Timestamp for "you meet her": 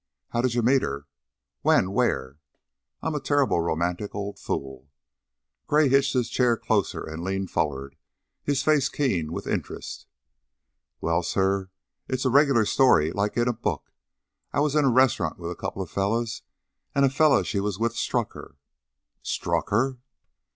0.55-1.05